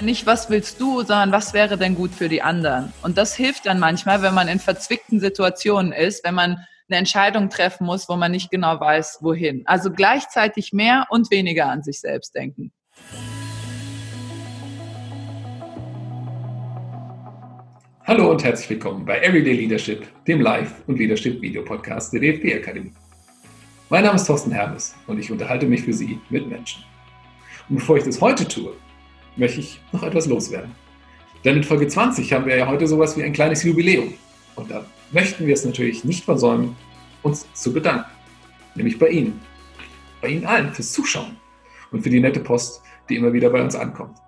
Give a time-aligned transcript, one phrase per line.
[0.00, 2.92] Nicht, was willst du, sondern was wäre denn gut für die anderen?
[3.02, 7.50] Und das hilft dann manchmal, wenn man in verzwickten Situationen ist, wenn man eine Entscheidung
[7.50, 9.64] treffen muss, wo man nicht genau weiß, wohin.
[9.66, 12.70] Also gleichzeitig mehr und weniger an sich selbst denken.
[18.06, 22.92] Hallo und herzlich willkommen bei Everyday Leadership, dem Live- und Leadership-Video-Podcast der DFB Akademie.
[23.88, 26.84] Mein Name ist Thorsten Hermes und ich unterhalte mich für Sie mit Menschen.
[27.68, 28.74] Und bevor ich das heute tue,
[29.38, 30.74] möchte ich noch etwas loswerden.
[31.44, 34.14] Denn in Folge 20 haben wir ja heute sowas wie ein kleines Jubiläum.
[34.56, 36.76] Und da möchten wir es natürlich nicht versäumen,
[37.22, 38.10] uns zu bedanken.
[38.74, 39.40] Nämlich bei Ihnen.
[40.20, 41.36] Bei Ihnen allen fürs Zuschauen
[41.92, 44.18] und für die nette Post, die immer wieder bei uns ankommt.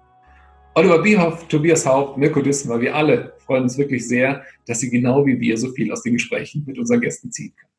[0.74, 5.26] Oliver Bierhoff, Tobias Haupt, Mirko Dismer, wir alle freuen uns wirklich sehr, dass Sie genau
[5.26, 7.72] wie wir so viel aus den Gesprächen mit unseren Gästen ziehen können.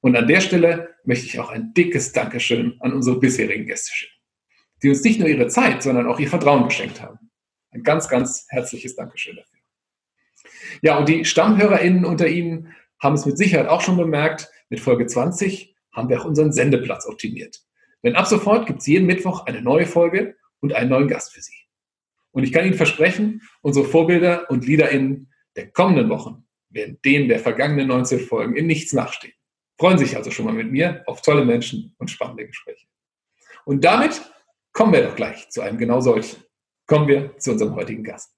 [0.00, 4.15] Und an der Stelle möchte ich auch ein dickes Dankeschön an unsere bisherigen Gäste schicken,
[4.82, 7.30] die uns nicht nur ihre Zeit, sondern auch ihr Vertrauen geschenkt haben.
[7.70, 9.60] Ein ganz, ganz herzliches Dankeschön dafür.
[10.82, 15.06] Ja, und die StammhörerInnen unter Ihnen haben es mit Sicherheit auch schon bemerkt, mit Folge
[15.06, 17.62] 20 haben wir auch unseren Sendeplatz optimiert.
[18.02, 21.40] Denn ab sofort gibt es jeden Mittwoch eine neue Folge und einen neuen Gast für
[21.40, 21.56] Sie.
[22.32, 27.38] Und ich kann Ihnen versprechen, unsere Vorbilder und LeaderInnen der kommenden Wochen werden denen der
[27.38, 29.32] vergangenen 19 Folgen in nichts nachstehen.
[29.78, 32.86] Freuen sich also schon mal mit mir auf tolle Menschen und spannende Gespräche.
[33.64, 34.22] Und damit
[34.76, 36.42] kommen wir doch gleich zu einem genau solchen.
[36.86, 38.30] Kommen wir zu unserem heutigen Gast.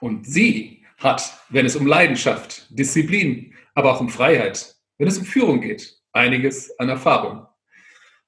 [0.00, 5.26] Und sie hat, wenn es um Leidenschaft, Disziplin, aber auch um Freiheit, wenn es um
[5.26, 7.46] Führung geht, einiges an Erfahrung.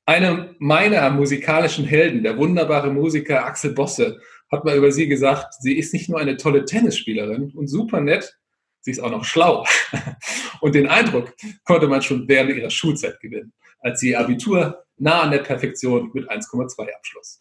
[0.05, 4.21] Eine meiner musikalischen Helden, der wunderbare Musiker Axel Bosse,
[4.53, 8.39] hat mal über sie gesagt, sie ist nicht nur eine tolle Tennisspielerin und super nett,
[8.81, 9.67] sie ist auch noch schlau.
[10.61, 15.31] Und den Eindruck konnte man schon während ihrer Schulzeit gewinnen, als ihr Abitur nah an
[15.31, 17.41] der Perfektion mit 1,2 abschloss.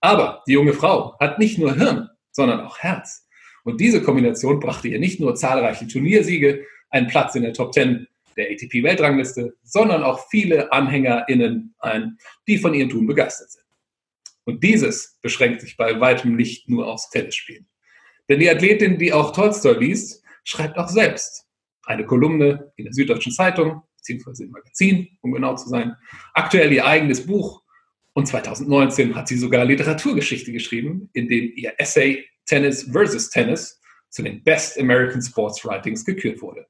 [0.00, 3.26] Aber die junge Frau hat nicht nur Hirn, sondern auch Herz.
[3.64, 8.06] Und diese Kombination brachte ihr nicht nur zahlreiche Turniersiege, einen Platz in der Top 10
[8.36, 13.64] der ATP-Weltrangliste, sondern auch viele AnhängerInnen ein, die von ihrem Tun begeistert sind.
[14.44, 17.68] Und dieses beschränkt sich bei weitem nicht nur aufs Tennisspielen.
[18.28, 21.46] Denn die Athletin, die auch Tolstoi liest, schreibt auch selbst
[21.84, 25.96] eine Kolumne in der Süddeutschen Zeitung, beziehungsweise im Magazin, um genau zu sein,
[26.34, 27.62] aktuell ihr eigenes Buch
[28.14, 34.22] und 2019 hat sie sogar Literaturgeschichte geschrieben, in dem ihr Essay Tennis versus Tennis zu
[34.22, 36.66] den Best American Sports Writings gekürt wurde.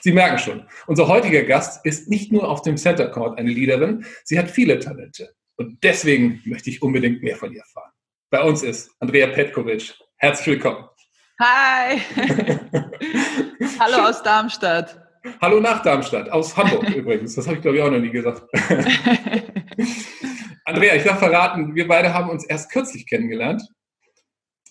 [0.00, 4.04] Sie merken schon, unser heutiger Gast ist nicht nur auf dem Center Court eine Leaderin,
[4.24, 5.34] sie hat viele Talente.
[5.56, 7.92] Und deswegen möchte ich unbedingt mehr von ihr erfahren.
[8.30, 9.94] Bei uns ist Andrea Petkovic.
[10.16, 10.88] Herzlich willkommen.
[11.40, 12.00] Hi.
[13.78, 15.07] Hallo aus Darmstadt.
[15.40, 17.34] Hallo nach Darmstadt, aus Hamburg übrigens.
[17.34, 18.42] Das habe ich, glaube ich, auch noch nie gesagt.
[20.64, 23.62] Andrea, ich darf verraten, wir beide haben uns erst kürzlich kennengelernt.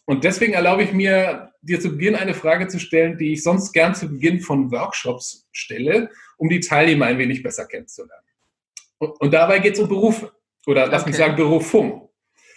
[0.05, 3.73] Und deswegen erlaube ich mir, dir zu Beginn eine Frage zu stellen, die ich sonst
[3.73, 8.23] gern zu Beginn von Workshops stelle, um die Teilnehmer ein wenig besser kennenzulernen.
[8.99, 10.31] Und, und dabei geht es um Berufe.
[10.65, 11.09] Oder lass okay.
[11.09, 12.09] mich sagen, Berufung.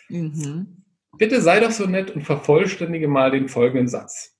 [0.08, 0.84] Mhm.
[1.18, 4.36] Bitte sei doch so nett und vervollständige mal den folgenden Satz.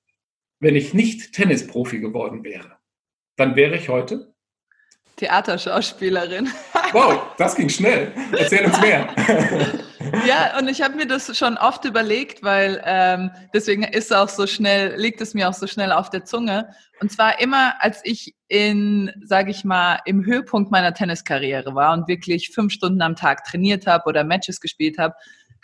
[0.59, 2.77] Wenn ich nicht Tennisprofi geworden wäre,
[3.35, 4.33] dann wäre ich heute
[5.17, 6.49] Theaterschauspielerin.
[6.93, 8.11] Wow, das ging schnell.
[8.37, 9.07] Erzähl uns mehr.
[10.27, 14.45] Ja, und ich habe mir das schon oft überlegt, weil ähm, deswegen ist auch so
[14.45, 16.69] schnell, liegt es mir auch so schnell auf der Zunge.
[16.99, 22.07] Und zwar immer, als ich in, sage ich mal, im Höhepunkt meiner Tenniskarriere war und
[22.07, 25.15] wirklich fünf Stunden am Tag trainiert habe oder Matches gespielt habe,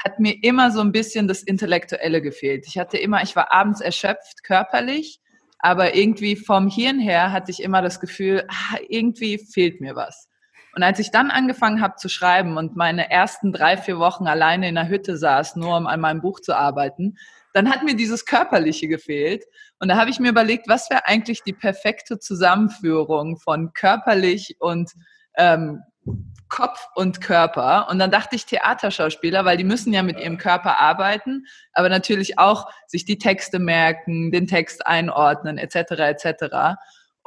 [0.03, 2.66] hat mir immer so ein bisschen das Intellektuelle gefehlt.
[2.67, 5.19] Ich hatte immer, ich war abends erschöpft körperlich,
[5.59, 10.29] aber irgendwie vom Hirn her hatte ich immer das Gefühl, ah, irgendwie fehlt mir was.
[10.75, 14.69] Und als ich dann angefangen habe zu schreiben und meine ersten drei, vier Wochen alleine
[14.69, 17.17] in der Hütte saß, nur um an meinem Buch zu arbeiten,
[17.53, 19.46] dann hat mir dieses Körperliche gefehlt.
[19.79, 24.91] Und da habe ich mir überlegt, was wäre eigentlich die perfekte Zusammenführung von körperlich und
[25.35, 25.81] ähm,
[26.49, 27.88] Kopf und Körper.
[27.90, 32.40] Und dann dachte ich Theaterschauspieler, weil die müssen ja mit ihrem Körper arbeiten, aber natürlich
[32.40, 35.91] auch sich die Texte merken, den Text einordnen, etc.
[35.99, 36.78] etc.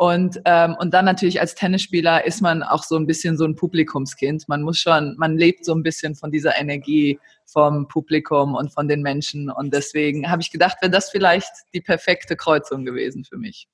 [0.00, 3.54] Und, ähm, und dann natürlich als Tennisspieler ist man auch so ein bisschen so ein
[3.54, 4.48] Publikumskind.
[4.48, 8.88] Man muss schon, man lebt so ein bisschen von dieser Energie vom Publikum und von
[8.88, 9.50] den Menschen.
[9.50, 13.68] Und deswegen habe ich gedacht, wäre das vielleicht die perfekte Kreuzung gewesen für mich.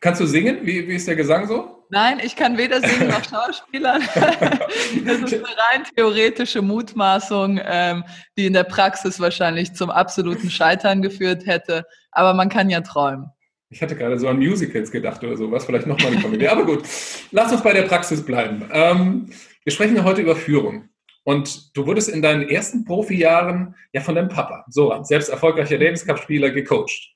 [0.00, 0.58] Kannst du singen?
[0.62, 1.84] Wie, wie ist der Gesang so?
[1.90, 4.00] Nein, ich kann weder singen noch Schauspielern.
[4.14, 8.04] das ist eine rein theoretische Mutmaßung, ähm,
[8.38, 11.84] die in der Praxis wahrscheinlich zum absoluten Scheitern geführt hätte.
[12.10, 13.26] Aber man kann ja träumen.
[13.68, 16.48] Ich hatte gerade so an Musicals gedacht oder sowas, vielleicht nochmal eine Komödie.
[16.48, 16.82] Aber gut,
[17.30, 18.68] lass uns bei der Praxis bleiben.
[18.72, 19.30] Ähm,
[19.64, 20.88] wir sprechen ja heute über Führung.
[21.24, 26.06] Und du wurdest in deinen ersten Profijahren ja von deinem Papa, Soran, selbst erfolgreicher Davis
[26.06, 27.12] Cup-Spieler, gecoacht.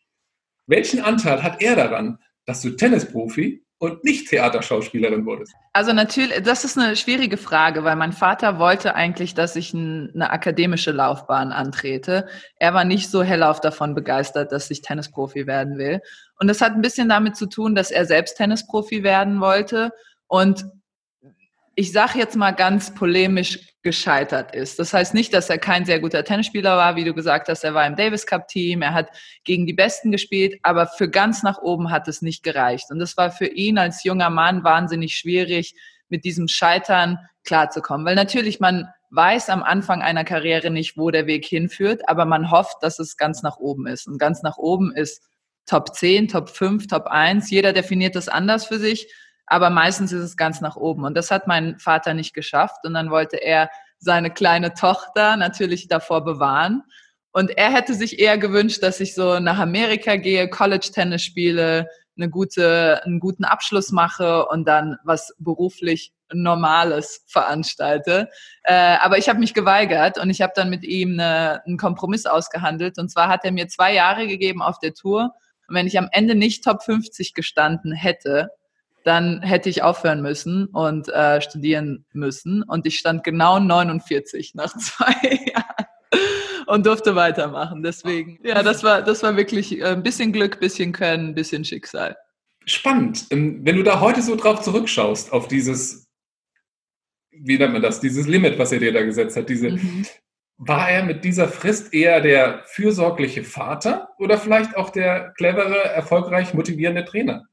[0.66, 5.54] Welchen Anteil hat er daran, dass du Tennisprofi und nicht Theaterschauspielerin wurdest?
[5.72, 10.30] Also natürlich, das ist eine schwierige Frage, weil mein Vater wollte eigentlich, dass ich eine
[10.30, 12.26] akademische Laufbahn antrete.
[12.56, 16.00] Er war nicht so hellauf davon begeistert, dass ich Tennisprofi werden will.
[16.38, 19.92] Und das hat ein bisschen damit zu tun, dass er selbst Tennisprofi werden wollte
[20.26, 20.64] und
[21.76, 24.78] ich sage jetzt mal ganz polemisch gescheitert ist.
[24.78, 27.74] Das heißt nicht, dass er kein sehr guter Tennisspieler war, wie du gesagt hast, er
[27.74, 29.10] war im Davis Cup Team, er hat
[29.44, 32.90] gegen die Besten gespielt, aber für ganz nach oben hat es nicht gereicht.
[32.90, 35.74] Und das war für ihn als junger Mann wahnsinnig schwierig,
[36.08, 38.06] mit diesem Scheitern klarzukommen.
[38.06, 42.50] Weil natürlich man weiß am Anfang einer Karriere nicht, wo der Weg hinführt, aber man
[42.50, 44.08] hofft, dass es ganz nach oben ist.
[44.08, 45.22] Und ganz nach oben ist
[45.66, 47.50] Top 10, Top 5, Top 1.
[47.50, 49.12] Jeder definiert das anders für sich
[49.46, 51.04] aber meistens ist es ganz nach oben.
[51.04, 52.84] Und das hat mein Vater nicht geschafft.
[52.84, 56.82] Und dann wollte er seine kleine Tochter natürlich davor bewahren.
[57.32, 62.30] Und er hätte sich eher gewünscht, dass ich so nach Amerika gehe, College-Tennis spiele, eine
[62.30, 68.28] gute, einen guten Abschluss mache und dann was beruflich Normales veranstalte.
[68.62, 72.26] Äh, aber ich habe mich geweigert und ich habe dann mit ihm eine, einen Kompromiss
[72.26, 72.98] ausgehandelt.
[72.98, 75.34] Und zwar hat er mir zwei Jahre gegeben auf der Tour.
[75.66, 78.50] Und wenn ich am Ende nicht Top 50 gestanden hätte,
[79.04, 82.62] dann hätte ich aufhören müssen und äh, studieren müssen.
[82.62, 85.14] Und ich stand genau 49 nach zwei
[85.54, 85.86] Jahren
[86.66, 87.82] und durfte weitermachen.
[87.82, 91.64] Deswegen, ja, das war, das war wirklich äh, ein bisschen Glück, bisschen Können, ein bisschen
[91.64, 92.16] Schicksal.
[92.66, 93.26] Spannend.
[93.30, 96.06] Ähm, wenn du da heute so drauf zurückschaust, auf dieses,
[97.30, 100.06] wie nennt man das, dieses Limit, was er dir da gesetzt hat, diese, mhm.
[100.56, 106.54] war er mit dieser Frist eher der fürsorgliche Vater oder vielleicht auch der clevere, erfolgreich
[106.54, 107.44] motivierende Trainer?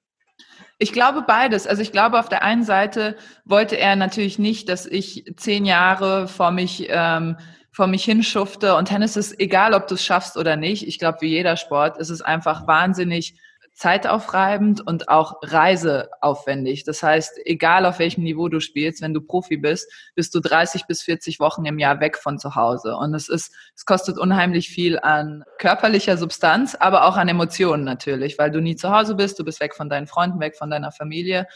[0.81, 1.67] Ich glaube beides.
[1.67, 6.27] Also ich glaube, auf der einen Seite wollte er natürlich nicht, dass ich zehn Jahre
[6.27, 7.37] vor mich, ähm,
[7.71, 8.75] vor mich hinschufte.
[8.75, 10.87] Und Tennis ist egal, ob du es schaffst oder nicht.
[10.87, 13.39] Ich glaube, wie jeder Sport ist es einfach wahnsinnig
[13.73, 16.83] zeitaufreibend und auch reiseaufwendig.
[16.83, 20.85] Das heißt, egal auf welchem Niveau du spielst, wenn du Profi bist, bist du 30
[20.87, 22.95] bis 40 Wochen im Jahr weg von zu Hause.
[22.95, 28.37] Und es ist, es kostet unheimlich viel an körperlicher Substanz, aber auch an Emotionen natürlich,
[28.37, 30.91] weil du nie zu Hause bist, du bist weg von deinen Freunden, weg von deiner
[30.91, 31.47] Familie.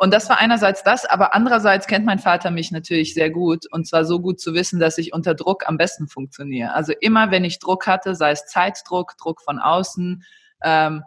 [0.00, 3.86] Und das war einerseits das, aber andererseits kennt mein Vater mich natürlich sehr gut und
[3.86, 6.72] zwar so gut zu wissen, dass ich unter Druck am besten funktioniere.
[6.72, 10.24] Also immer, wenn ich Druck hatte, sei es Zeitdruck, Druck von außen,
[10.62, 11.02] ähm,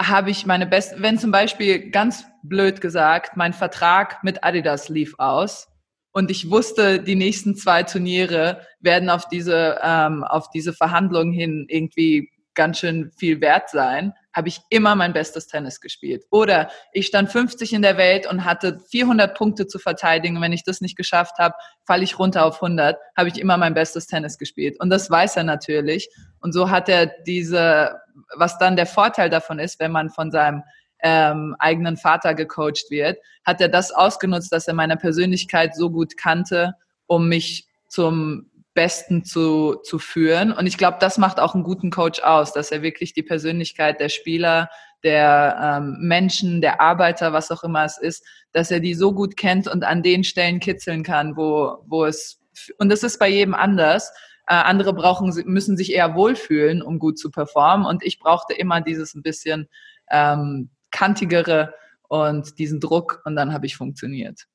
[0.00, 5.14] habe ich meine besten, wenn zum Beispiel ganz blöd gesagt, mein Vertrag mit Adidas lief
[5.18, 5.68] aus
[6.12, 11.66] und ich wusste, die nächsten zwei Turniere werden auf diese, ähm, auf diese Verhandlungen hin
[11.68, 16.24] irgendwie ganz schön viel wert sein, habe ich immer mein bestes Tennis gespielt.
[16.30, 20.40] Oder ich stand 50 in der Welt und hatte 400 Punkte zu verteidigen.
[20.40, 21.54] Wenn ich das nicht geschafft habe,
[21.86, 24.78] falle ich runter auf 100, habe ich immer mein bestes Tennis gespielt.
[24.80, 26.08] Und das weiß er natürlich.
[26.40, 28.00] Und so hat er diese,
[28.36, 30.62] was dann der Vorteil davon ist, wenn man von seinem
[31.02, 36.16] ähm, eigenen Vater gecoacht wird, hat er das ausgenutzt, dass er meine Persönlichkeit so gut
[36.16, 36.74] kannte,
[37.06, 40.52] um mich zum Besten zu, zu führen.
[40.52, 44.00] Und ich glaube, das macht auch einen guten Coach aus, dass er wirklich die Persönlichkeit
[44.00, 44.68] der Spieler,
[45.02, 49.36] der ähm, Menschen, der Arbeiter, was auch immer es ist, dass er die so gut
[49.36, 52.40] kennt und an den Stellen kitzeln kann, wo, wo es,
[52.78, 54.12] und das ist bei jedem anders.
[54.48, 57.86] Äh, andere brauchen, müssen sich eher wohlfühlen, um gut zu performen.
[57.86, 59.68] Und ich brauchte immer dieses ein bisschen
[60.10, 61.74] ähm, kantigere
[62.08, 64.46] und diesen Druck und dann habe ich funktioniert.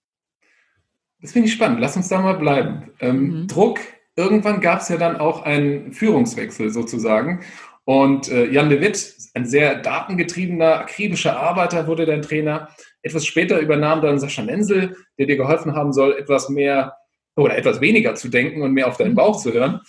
[1.21, 1.79] Das finde ich spannend.
[1.79, 2.91] Lass uns da mal bleiben.
[3.00, 3.47] Ähm, mhm.
[3.47, 3.79] Druck
[4.15, 7.43] irgendwann gab es ja dann auch einen Führungswechsel sozusagen.
[7.85, 12.69] Und äh, Jan de Witt, ein sehr datengetriebener, akribischer Arbeiter, wurde dein Trainer.
[13.03, 16.95] Etwas später übernahm dann Sascha Nenzel, der dir geholfen haben soll, etwas mehr
[17.35, 19.81] oder etwas weniger zu denken und mehr auf deinen Bauch zu hören.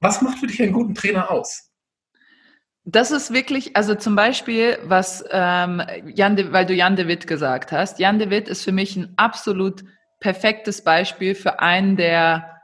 [0.00, 1.70] Was macht für dich einen guten Trainer aus?
[2.84, 5.82] Das ist wirklich, also zum Beispiel, was ähm,
[6.14, 7.98] Jan de, weil du Jan de Witt gesagt hast.
[7.98, 9.82] Jan de Witt ist für mich ein absolut
[10.20, 12.60] perfektes Beispiel für einen der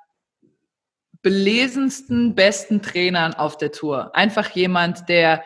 [1.23, 4.15] belesensten, besten Trainern auf der Tour.
[4.15, 5.43] Einfach jemand, der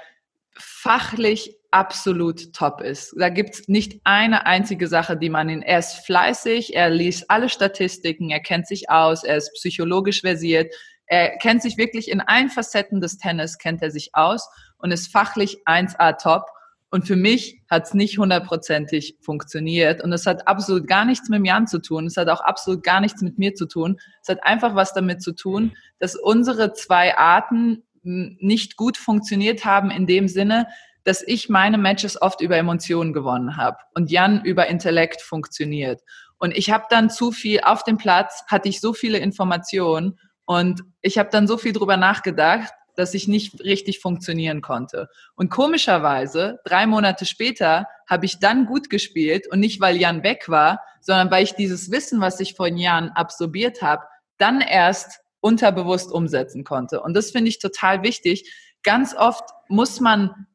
[0.52, 3.14] fachlich absolut top ist.
[3.18, 7.49] Da gibt's nicht eine einzige Sache, die man ihn, er ist fleißig, er liest alle
[7.49, 10.73] Statistiken, er kennt sich aus, er ist psychologisch versiert,
[11.06, 15.12] er kennt sich wirklich in allen Facetten des Tennis, kennt er sich aus und ist
[15.12, 16.46] fachlich 1A top.
[16.90, 20.02] Und für mich hat es nicht hundertprozentig funktioniert.
[20.02, 22.06] Und es hat absolut gar nichts mit Jan zu tun.
[22.06, 23.99] Es hat auch absolut gar nichts mit mir zu tun.
[24.23, 29.90] Es hat einfach was damit zu tun, dass unsere zwei Arten nicht gut funktioniert haben
[29.90, 30.68] in dem Sinne,
[31.07, 36.03] dass ich meine Matches oft über Emotionen gewonnen habe und Jan über Intellekt funktioniert.
[36.39, 40.83] Und ich habe dann zu viel auf dem Platz, hatte ich so viele Informationen und
[41.03, 45.09] ich habe dann so viel drüber nachgedacht, dass ich nicht richtig funktionieren konnte.
[45.37, 50.49] Und komischerweise, drei Monate später, habe ich dann gut gespielt und nicht, weil Jan weg
[50.49, 54.03] war, sondern weil ich dieses Wissen, was ich vor Jahren absorbiert habe,
[54.39, 57.01] dann erst unterbewusst umsetzen konnte.
[57.01, 58.53] Und das finde ich total wichtig.
[58.83, 60.47] Ganz oft muss man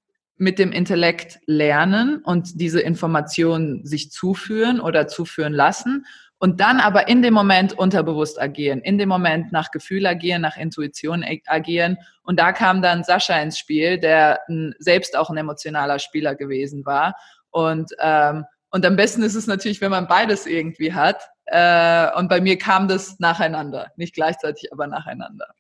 [0.41, 6.07] mit dem Intellekt lernen und diese Informationen sich zuführen oder zuführen lassen
[6.39, 10.57] und dann aber in dem Moment unterbewusst agieren, in dem Moment nach Gefühl agieren, nach
[10.57, 11.97] Intuition agieren.
[12.23, 14.39] Und da kam dann Sascha ins Spiel, der
[14.79, 17.15] selbst auch ein emotionaler Spieler gewesen war.
[17.51, 21.21] Und, ähm, und am besten ist es natürlich, wenn man beides irgendwie hat.
[21.45, 25.53] Äh, und bei mir kam das nacheinander, nicht gleichzeitig, aber nacheinander.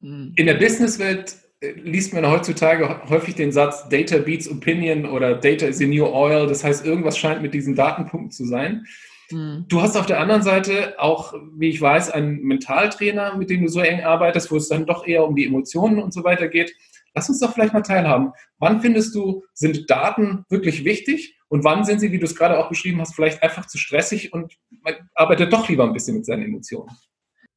[0.00, 0.32] Hm.
[0.34, 5.78] In der Businesswelt liest man heutzutage häufig den Satz Data beats Opinion oder Data is
[5.78, 6.46] the new oil.
[6.46, 8.86] Das heißt, irgendwas scheint mit diesen Datenpunkten zu sein.
[9.30, 9.64] Mhm.
[9.68, 13.68] Du hast auf der anderen Seite auch, wie ich weiß, einen Mentaltrainer, mit dem du
[13.68, 16.74] so eng arbeitest, wo es dann doch eher um die Emotionen und so weiter geht.
[17.14, 18.32] Lass uns doch vielleicht mal teilhaben.
[18.58, 22.58] Wann findest du, sind Daten wirklich wichtig und wann sind sie, wie du es gerade
[22.58, 26.26] auch beschrieben hast, vielleicht einfach zu stressig und man arbeitet doch lieber ein bisschen mit
[26.26, 26.90] seinen Emotionen?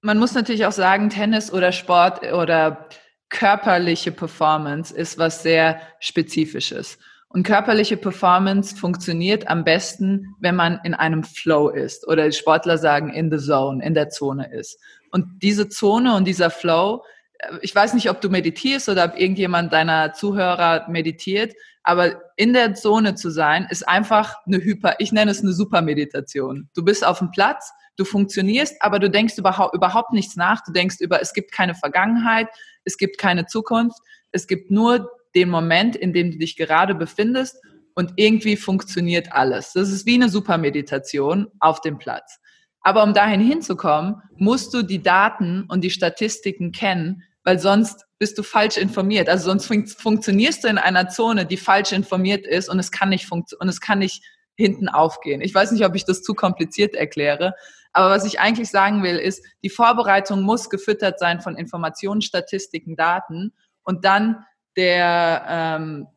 [0.02, 2.88] Man muss natürlich auch sagen, Tennis oder Sport oder
[3.30, 6.98] körperliche Performance ist was sehr Spezifisches.
[7.32, 13.14] Und körperliche Performance funktioniert am besten, wenn man in einem Flow ist oder Sportler sagen
[13.14, 14.80] in the zone, in der Zone ist.
[15.12, 17.04] Und diese Zone und dieser Flow,
[17.38, 22.54] äh, ich weiß nicht, ob du meditierst oder ob irgendjemand deiner Zuhörer meditiert, aber in
[22.54, 26.70] der Zone zu sein, ist einfach eine Hyper, ich nenne es eine Supermeditation.
[26.76, 30.64] Du bist auf dem Platz, du funktionierst, aber du denkst überhaupt, überhaupt nichts nach.
[30.66, 32.48] Du denkst über, es gibt keine Vergangenheit,
[32.84, 33.98] es gibt keine Zukunft,
[34.32, 37.58] es gibt nur den Moment, in dem du dich gerade befindest
[37.96, 39.74] und irgendwie funktioniert alles.
[39.74, 42.40] Das ist wie eine Supermeditation auf dem Platz.
[42.82, 48.38] Aber um dahin hinzukommen, musst du die Daten und die Statistiken kennen, weil sonst bist
[48.38, 49.30] du falsch informiert.
[49.30, 53.10] Also sonst fun funktionierst du in einer Zone, die falsch informiert ist und es kann
[53.10, 54.24] nicht und es kann nicht
[54.56, 55.42] hinten aufgehen.
[55.42, 57.54] Ich weiß nicht, ob ich das zu kompliziert erkläre,
[57.92, 62.96] aber was ich eigentlich sagen will, ist, die Vorbereitung muss gefüttert sein von Informationen, Statistiken,
[62.96, 63.54] Daten
[63.84, 66.08] und dann der, ähm,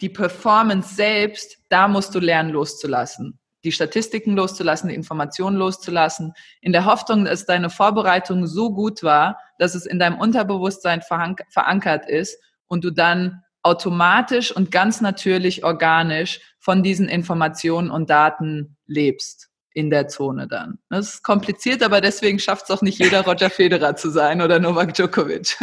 [0.00, 3.38] die Performance selbst, da musst du lernen loszulassen.
[3.66, 9.40] Die Statistiken loszulassen, die Informationen loszulassen, in der Hoffnung, dass deine Vorbereitung so gut war,
[9.58, 16.40] dass es in deinem Unterbewusstsein verankert ist und du dann automatisch und ganz natürlich organisch
[16.60, 20.78] von diesen Informationen und Daten lebst in der Zone dann.
[20.88, 24.60] Das ist kompliziert, aber deswegen schafft es auch nicht jeder Roger Federer zu sein oder
[24.60, 25.56] Novak Djokovic.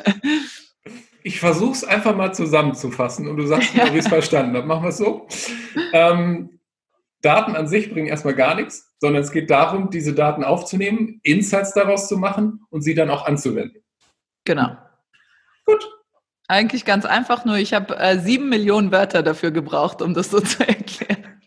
[1.24, 4.68] Ich versuche es einfach mal zusammenzufassen und du sagst ich es verstanden habe.
[4.68, 5.26] Machen wir es so.
[5.94, 6.60] Ähm,
[7.24, 11.74] Daten an sich bringen erstmal gar nichts, sondern es geht darum, diese Daten aufzunehmen, Insights
[11.74, 13.82] daraus zu machen und sie dann auch anzuwenden.
[14.46, 14.78] Genau.
[15.66, 15.90] Gut.
[16.48, 20.42] Eigentlich ganz einfach, nur ich habe äh, sieben Millionen Wörter dafür gebraucht, um das so
[20.42, 21.40] zu erklären.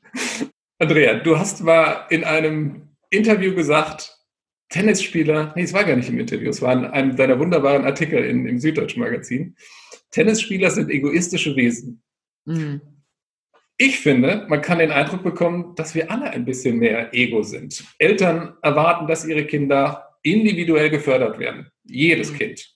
[0.79, 4.17] Andrea, du hast mal in einem Interview gesagt,
[4.71, 8.25] Tennisspieler, nee, es war gar nicht im Interview, es war in einem deiner wunderbaren Artikel
[8.25, 9.57] in, im Süddeutschen Magazin.
[10.11, 12.03] Tennisspieler sind egoistische Wesen.
[12.47, 12.81] Mhm.
[13.79, 17.85] Ich finde, man kann den Eindruck bekommen, dass wir alle ein bisschen mehr Ego sind.
[17.99, 21.71] Eltern erwarten, dass ihre Kinder individuell gefördert werden.
[21.85, 22.37] Jedes mhm.
[22.37, 22.75] Kind.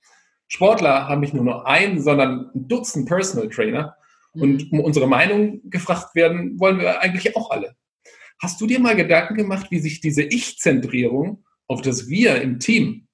[0.49, 3.97] Sportler haben nicht nur nur einen, sondern ein Dutzend Personal Trainer.
[4.35, 4.43] Mhm.
[4.43, 7.75] Und um unsere Meinung gefragt werden, wollen wir eigentlich auch alle.
[8.43, 13.07] Hast du dir mal Gedanken gemacht, wie sich diese Ich-Zentrierung auf das Wir im Team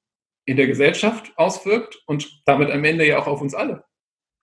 [0.45, 3.85] in der Gesellschaft auswirkt und damit am Ende ja auch auf uns alle.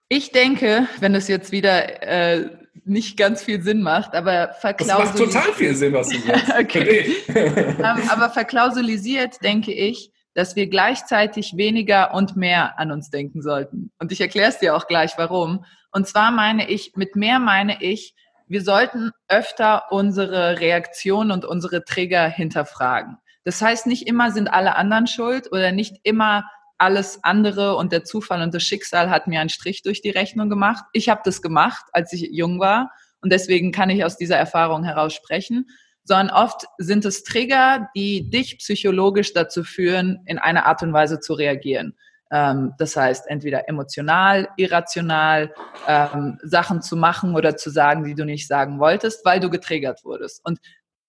[0.09, 5.19] Ich denke, wenn es jetzt wieder äh, nicht ganz viel Sinn macht, aber verklausulisiert.
[5.19, 6.53] Das macht total viel Sinn, was du sagst.
[6.59, 7.15] okay.
[7.29, 13.91] um, aber verklausulisiert denke ich, dass wir gleichzeitig weniger und mehr an uns denken sollten.
[13.99, 15.65] Und ich erkläre es dir auch gleich, warum.
[15.91, 18.15] Und zwar meine ich, mit mehr meine ich,
[18.47, 23.17] wir sollten öfter unsere Reaktionen und unsere Trigger hinterfragen.
[23.43, 26.45] Das heißt, nicht immer sind alle anderen schuld oder nicht immer
[26.77, 30.49] alles andere und der Zufall und das Schicksal hat mir einen Strich durch die Rechnung
[30.49, 30.83] gemacht.
[30.93, 34.83] Ich habe das gemacht, als ich jung war und deswegen kann ich aus dieser Erfahrung
[34.83, 35.67] heraus sprechen,
[36.03, 41.19] sondern oft sind es Trigger, die dich psychologisch dazu führen, in einer Art und Weise
[41.19, 41.95] zu reagieren.
[42.31, 45.53] Ähm, das heißt, entweder emotional, irrational,
[45.87, 50.03] ähm, Sachen zu machen oder zu sagen, die du nicht sagen wolltest, weil du getriggert
[50.03, 50.43] wurdest.
[50.43, 50.59] Und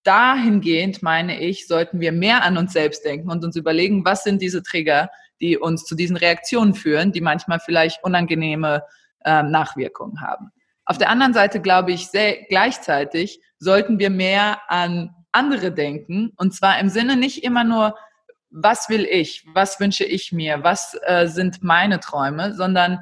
[0.05, 4.43] dahingehend, meine ich, sollten wir mehr an uns selbst denken und uns überlegen, was sind
[4.43, 5.09] diese Trigger,
[5.41, 8.85] die uns zu diesen Reaktionen führen, die manchmal vielleicht unangenehme
[9.25, 10.51] äh, Nachwirkungen haben.
[10.85, 16.33] Auf der anderen Seite glaube ich, sehr, gleichzeitig sollten wir mehr an andere denken.
[16.37, 17.97] Und zwar im Sinne nicht immer nur,
[18.51, 23.01] was will ich, was wünsche ich mir, was äh, sind meine Träume, sondern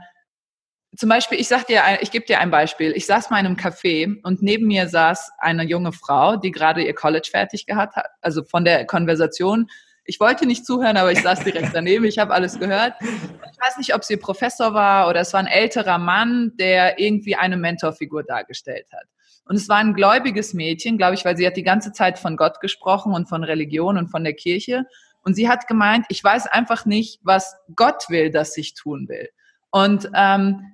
[0.97, 2.93] zum Beispiel, ich sag dir, ich gebe dir ein Beispiel.
[2.93, 6.85] Ich saß mal in einem Café und neben mir saß eine junge Frau, die gerade
[6.85, 8.09] ihr College fertig gehabt hat.
[8.21, 9.69] Also von der Konversation.
[10.04, 12.04] Ich wollte nicht zuhören, aber ich saß direkt daneben.
[12.04, 12.94] Ich habe alles gehört.
[13.00, 17.37] Ich weiß nicht, ob sie Professor war oder es war ein älterer Mann, der irgendwie
[17.37, 19.06] eine Mentorfigur dargestellt hat.
[19.44, 22.37] Und es war ein gläubiges Mädchen, glaube ich, weil sie hat die ganze Zeit von
[22.37, 24.85] Gott gesprochen und von Religion und von der Kirche.
[25.25, 29.28] Und sie hat gemeint, ich weiß einfach nicht, was Gott will, dass ich tun will.
[29.71, 30.73] Und ähm,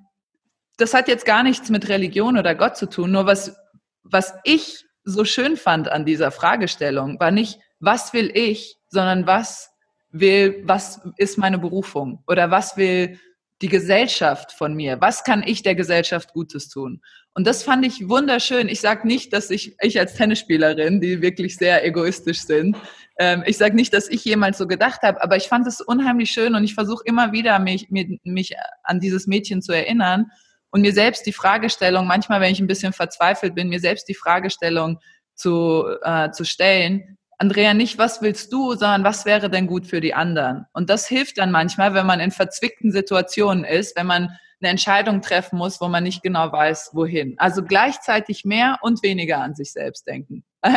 [0.77, 3.57] das hat jetzt gar nichts mit Religion oder Gott zu tun, nur was,
[4.03, 9.71] was ich so schön fand an dieser Fragestellung, war nicht, was will ich, sondern was
[10.11, 13.19] will, was ist meine Berufung oder was will
[13.61, 15.01] die Gesellschaft von mir?
[15.01, 17.03] Was kann ich der Gesellschaft Gutes tun?
[17.35, 18.69] Und das fand ich wunderschön.
[18.69, 22.77] Ich sage nicht, dass ich, ich als Tennisspielerin, die wirklich sehr egoistisch sind,
[23.19, 26.31] ähm, ich sage nicht, dass ich jemals so gedacht habe, aber ich fand es unheimlich
[26.31, 28.55] schön und ich versuche immer wieder, mich, mich, mich
[28.85, 30.27] an dieses Mädchen zu erinnern
[30.71, 34.15] und mir selbst die Fragestellung, manchmal, wenn ich ein bisschen verzweifelt bin, mir selbst die
[34.15, 35.01] Fragestellung
[35.35, 40.01] zu, äh, zu stellen, Andrea, nicht was willst du, sondern was wäre denn gut für
[40.01, 40.67] die anderen?
[40.73, 45.23] Und das hilft dann manchmal, wenn man in verzwickten Situationen ist, wenn man eine Entscheidung
[45.23, 47.37] treffen muss, wo man nicht genau weiß, wohin.
[47.39, 50.43] Also gleichzeitig mehr und weniger an sich selbst denken.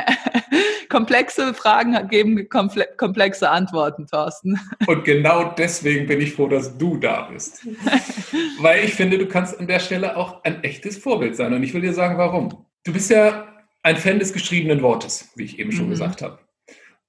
[0.89, 4.59] komplexe Fragen geben komplexe Antworten, Thorsten.
[4.87, 7.65] Und genau deswegen bin ich froh, dass du da bist.
[8.59, 11.53] Weil ich finde, du kannst an der Stelle auch ein echtes Vorbild sein.
[11.53, 12.65] Und ich will dir sagen, warum.
[12.83, 13.47] Du bist ja
[13.81, 15.91] ein Fan des geschriebenen Wortes, wie ich eben schon mhm.
[15.91, 16.37] gesagt habe.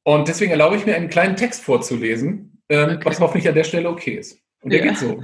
[0.05, 3.05] Und deswegen erlaube ich mir, einen kleinen Text vorzulesen, ähm, okay.
[3.05, 4.41] was hoffentlich an der Stelle okay ist.
[4.63, 4.91] Und der ja.
[4.91, 5.23] geht so.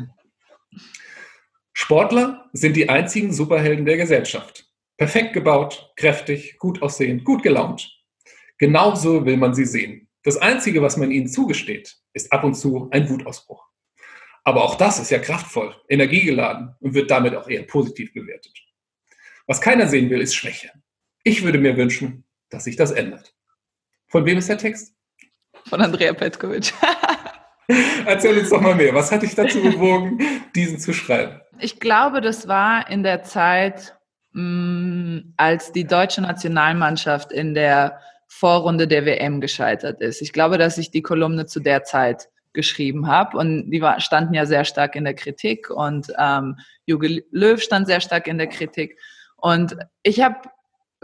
[1.72, 4.66] Sportler sind die einzigen Superhelden der Gesellschaft.
[4.96, 7.88] Perfekt gebaut, kräftig, gut aussehend, gut gelaunt.
[8.58, 10.08] Genauso will man sie sehen.
[10.24, 13.64] Das Einzige, was man ihnen zugesteht, ist ab und zu ein Wutausbruch.
[14.42, 18.52] Aber auch das ist ja kraftvoll, energiegeladen und wird damit auch eher positiv bewertet.
[19.46, 20.70] Was keiner sehen will, ist Schwäche.
[21.22, 23.34] Ich würde mir wünschen, dass sich das ändert.
[24.08, 24.94] Von wem ist der Text?
[25.66, 26.72] Von Andrea Petkovic.
[28.06, 28.94] Erzähl uns doch mal mehr.
[28.94, 30.18] Was hat dich dazu bewogen,
[30.56, 31.40] diesen zu schreiben?
[31.58, 33.94] Ich glaube, das war in der Zeit,
[34.32, 40.22] mm, als die deutsche Nationalmannschaft in der Vorrunde der WM gescheitert ist.
[40.22, 44.34] Ich glaube, dass ich die Kolumne zu der Zeit geschrieben habe und die war, standen
[44.34, 48.48] ja sehr stark in der Kritik und ähm, Jogi Löw stand sehr stark in der
[48.48, 48.98] Kritik.
[49.36, 50.36] Und ich habe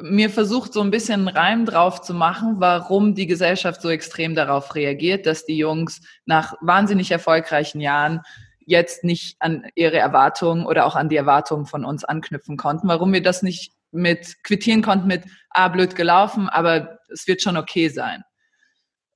[0.01, 4.35] mir versucht, so ein bisschen einen Reim drauf zu machen, warum die Gesellschaft so extrem
[4.35, 8.21] darauf reagiert, dass die Jungs nach wahnsinnig erfolgreichen Jahren
[8.67, 13.13] jetzt nicht an ihre Erwartungen oder auch an die Erwartungen von uns anknüpfen konnten, warum
[13.13, 17.89] wir das nicht mit quittieren konnten mit, ah, blöd gelaufen, aber es wird schon okay
[17.89, 18.25] sein.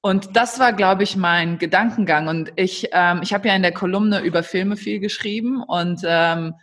[0.00, 2.28] Und das war, glaube ich, mein Gedankengang.
[2.28, 6.54] Und ich, ähm, ich habe ja in der Kolumne über Filme viel geschrieben und ähm,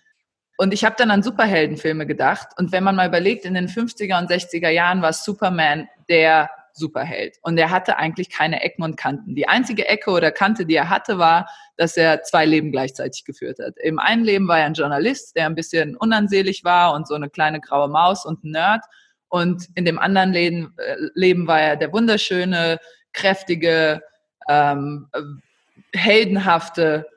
[0.58, 2.50] und ich habe dann an Superheldenfilme gedacht.
[2.58, 7.38] Und wenn man mal überlegt, in den 50er und 60er Jahren war Superman der Superheld.
[7.42, 9.36] Und er hatte eigentlich keine Ecken und Kanten.
[9.36, 13.60] Die einzige Ecke oder Kante, die er hatte, war, dass er zwei Leben gleichzeitig geführt
[13.60, 13.76] hat.
[13.82, 17.30] Im einen Leben war er ein Journalist, der ein bisschen unansehlich war und so eine
[17.30, 18.84] kleine graue Maus und ein Nerd.
[19.30, 22.80] Und in dem anderen Leben, äh, Leben war er der wunderschöne,
[23.14, 24.02] kräftige,
[24.50, 27.08] ähm, äh, heldenhafte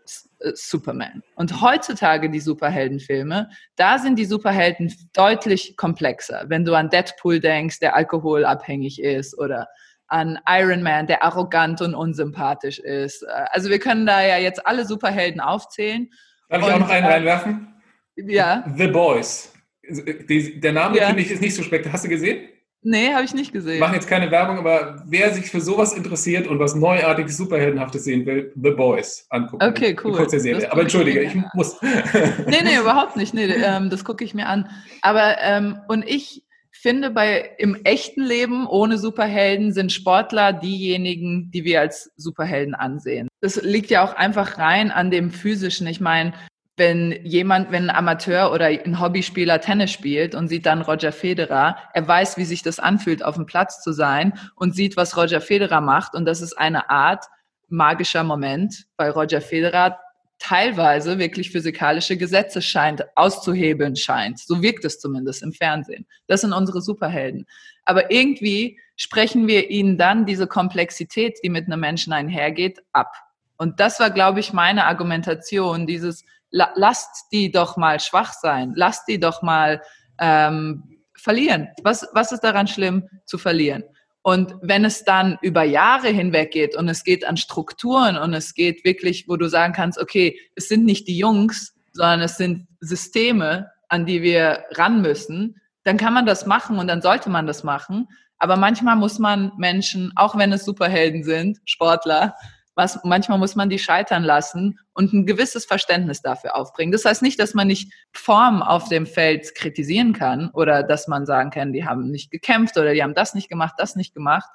[0.54, 1.22] Superman.
[1.34, 6.44] Und heutzutage die Superheldenfilme, da sind die Superhelden deutlich komplexer.
[6.48, 9.68] Wenn du an Deadpool denkst, der alkoholabhängig ist oder
[10.08, 13.22] an Iron Man, der arrogant und unsympathisch ist.
[13.22, 16.10] Äh, also wir können da ja jetzt alle Superhelden aufzählen.
[16.48, 17.74] Darf ich auch noch einen äh, reinwerfen?
[18.16, 18.64] Ja.
[18.76, 19.52] The Boys.
[19.84, 21.06] Der Name ja.
[21.06, 21.92] finde ich ist nicht so spektakulär.
[21.92, 22.48] Hast du gesehen?
[22.82, 23.74] Nee, habe ich nicht gesehen.
[23.74, 28.04] Wir machen jetzt keine Werbung, aber wer sich für sowas interessiert und was neuartiges, superheldenhaftes
[28.04, 29.66] sehen will, The Boys angucken.
[29.66, 30.12] Okay, cool.
[30.12, 30.70] kurze Serie.
[30.70, 31.80] Aber entschuldige, ich, ich muss.
[31.82, 33.34] nee, nee, überhaupt nicht.
[33.34, 34.70] Nee, ähm, das gucke ich mir an.
[35.02, 41.64] Aber, ähm, und ich finde, bei im echten Leben ohne Superhelden sind Sportler diejenigen, die
[41.64, 43.28] wir als Superhelden ansehen.
[43.40, 45.88] Das liegt ja auch einfach rein an dem physischen.
[45.88, 46.32] Ich meine,
[46.78, 51.76] wenn jemand, wenn ein Amateur oder ein Hobbyspieler Tennis spielt und sieht dann Roger Federer,
[51.92, 55.40] er weiß, wie sich das anfühlt, auf dem Platz zu sein und sieht, was Roger
[55.40, 56.14] Federer macht.
[56.14, 57.24] Und das ist eine Art
[57.68, 59.98] magischer Moment, weil Roger Federer
[60.38, 64.38] teilweise wirklich physikalische Gesetze scheint, auszuhebeln scheint.
[64.38, 66.06] So wirkt es zumindest im Fernsehen.
[66.28, 67.46] Das sind unsere Superhelden.
[67.84, 73.12] Aber irgendwie sprechen wir ihnen dann diese Komplexität, die mit einem Menschen einhergeht, ab.
[73.56, 78.72] Und das war, glaube ich, meine Argumentation, dieses, la, lasst die doch mal schwach sein,
[78.74, 79.82] lasst die doch mal
[80.18, 81.68] ähm, verlieren.
[81.82, 83.84] Was, was ist daran schlimm zu verlieren?
[84.22, 88.54] Und wenn es dann über Jahre hinweg geht und es geht an Strukturen und es
[88.54, 92.66] geht wirklich, wo du sagen kannst, okay, es sind nicht die Jungs, sondern es sind
[92.80, 97.46] Systeme, an die wir ran müssen, dann kann man das machen und dann sollte man
[97.46, 98.08] das machen.
[98.38, 102.34] Aber manchmal muss man Menschen, auch wenn es Superhelden sind, Sportler,
[102.78, 106.92] was, manchmal muss man die scheitern lassen und ein gewisses Verständnis dafür aufbringen.
[106.92, 111.26] Das heißt nicht, dass man nicht Formen auf dem Feld kritisieren kann oder dass man
[111.26, 114.48] sagen kann, die haben nicht gekämpft oder die haben das nicht gemacht, das nicht gemacht.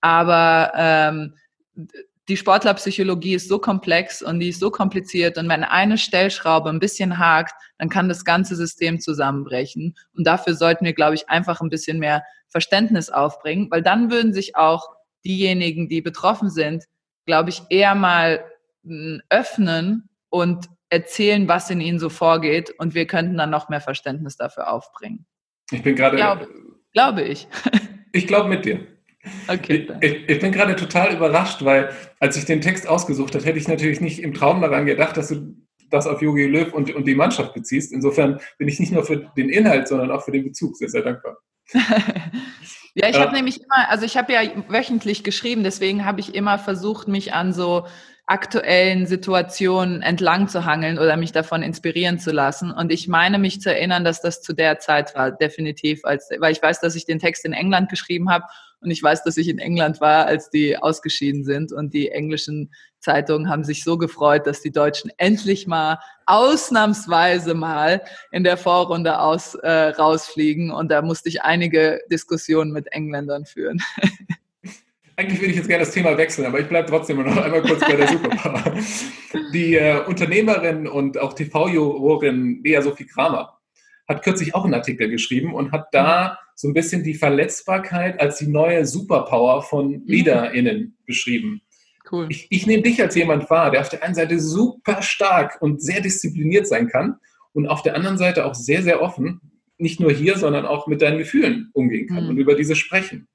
[0.00, 1.34] Aber ähm,
[2.28, 6.80] die Sportlerpsychologie ist so komplex und die ist so kompliziert und wenn eine Stellschraube ein
[6.80, 9.94] bisschen hakt, dann kann das ganze System zusammenbrechen.
[10.16, 14.32] Und dafür sollten wir, glaube ich, einfach ein bisschen mehr Verständnis aufbringen, weil dann würden
[14.32, 14.88] sich auch
[15.24, 16.84] diejenigen, die betroffen sind,
[17.28, 18.42] glaube ich, eher mal
[18.84, 23.82] hm, öffnen und erzählen, was in ihnen so vorgeht und wir könnten dann noch mehr
[23.82, 25.26] Verständnis dafür aufbringen.
[25.70, 26.16] Ich bin gerade.
[26.16, 26.48] Glaube,
[26.92, 27.46] glaube ich.
[28.12, 28.86] Ich glaube mit dir.
[29.48, 29.86] Okay.
[30.00, 33.68] Ich, ich, bin gerade total überrascht, weil als ich den Text ausgesucht habe, hätte ich
[33.68, 35.54] natürlich nicht im Traum daran gedacht, dass du
[35.90, 37.92] das auf Jogi Löw und, und die Mannschaft beziehst.
[37.92, 41.02] Insofern bin ich nicht nur für den Inhalt, sondern auch für den Bezug sehr, sehr
[41.02, 41.36] dankbar.
[43.00, 46.34] ja, ich habe äh, nämlich immer, also ich habe ja wöchentlich geschrieben, deswegen habe ich
[46.34, 47.86] immer versucht, mich an so
[48.26, 52.70] aktuellen Situationen entlang zu hangeln oder mich davon inspirieren zu lassen.
[52.70, 56.52] Und ich meine mich zu erinnern, dass das zu der Zeit war, definitiv, als, weil
[56.52, 58.44] ich weiß, dass ich den Text in England geschrieben habe
[58.80, 61.72] und ich weiß, dass ich in England war, als die ausgeschieden sind.
[61.72, 68.02] Und die englischen Zeitungen haben sich so gefreut, dass die Deutschen endlich mal ausnahmsweise mal
[68.32, 70.70] in der Vorrunde aus, äh, rausfliegen.
[70.70, 73.80] Und da musste ich einige Diskussionen mit Engländern führen.
[75.16, 77.80] Eigentlich würde ich jetzt gerne das Thema wechseln, aber ich bleibe trotzdem noch einmal kurz
[77.80, 78.72] bei der Superpower.
[79.52, 83.58] Die äh, Unternehmerin und auch TV-Jurorin Lea Sophie Kramer
[84.06, 88.38] hat kürzlich auch einen Artikel geschrieben und hat da so ein bisschen die Verletzbarkeit als
[88.38, 90.02] die neue Superpower von mhm.
[90.06, 91.62] LeaderInnen beschrieben.
[92.10, 92.26] Cool.
[92.30, 95.82] Ich, ich nehme dich als jemand wahr, der auf der einen Seite super stark und
[95.82, 97.16] sehr diszipliniert sein kann
[97.52, 99.40] und auf der anderen Seite auch sehr, sehr offen,
[99.78, 102.30] nicht nur hier, sondern auch mit deinen Gefühlen umgehen kann mhm.
[102.30, 103.28] und über diese sprechen.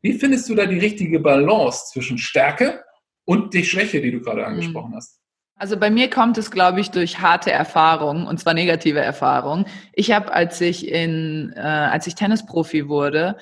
[0.00, 2.82] Wie findest du da die richtige Balance zwischen Stärke
[3.24, 4.46] und die Schwäche, die du gerade mhm.
[4.46, 5.20] angesprochen hast?
[5.56, 9.66] Also bei mir kommt es, glaube ich, durch harte Erfahrungen und zwar negative Erfahrungen.
[9.92, 13.36] Ich habe, als ich in, äh, als ich Tennisprofi wurde,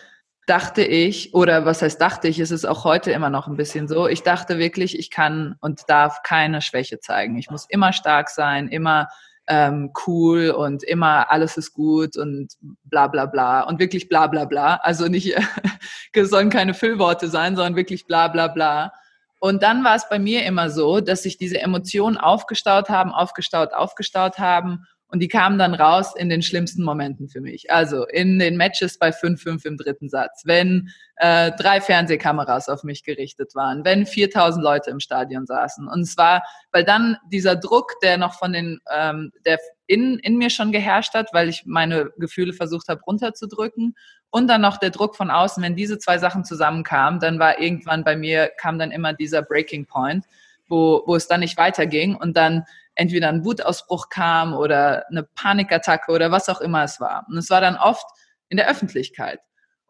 [0.47, 3.89] dachte ich, oder was heißt dachte ich, ist es auch heute immer noch ein bisschen
[3.89, 4.07] so.
[4.07, 7.37] Ich dachte wirklich, ich kann und darf keine Schwäche zeigen.
[7.37, 9.09] Ich muss immer stark sein, immer
[9.49, 12.55] ähm, cool und immer alles ist gut und
[12.85, 14.77] bla bla bla und wirklich bla bla bla.
[14.77, 15.37] Also nicht,
[16.13, 18.93] es sollen keine Füllworte sein, sondern wirklich bla bla bla.
[19.39, 23.73] Und dann war es bei mir immer so, dass sich diese Emotionen aufgestaut haben, aufgestaut,
[23.73, 24.87] aufgestaut haben.
[25.17, 27.71] Und die kamen dann raus in den schlimmsten Momenten für mich.
[27.71, 33.03] Also in den Matches bei 5-5 im dritten Satz, wenn äh, drei Fernsehkameras auf mich
[33.03, 35.89] gerichtet waren, wenn 4000 Leute im Stadion saßen.
[35.89, 40.37] Und es war, weil dann dieser Druck, der noch von den, ähm, der in, in
[40.37, 43.97] mir schon geherrscht hat, weil ich meine Gefühle versucht habe runterzudrücken
[44.29, 48.05] und dann noch der Druck von außen, wenn diese zwei Sachen zusammenkamen, dann war irgendwann
[48.05, 50.27] bei mir, kam dann immer dieser Breaking Point,
[50.69, 52.65] wo, wo es dann nicht weiterging und dann
[52.97, 57.25] entweder ein Wutausbruch kam oder eine Panikattacke oder was auch immer es war.
[57.29, 58.07] Und es war dann oft
[58.49, 59.39] in der Öffentlichkeit.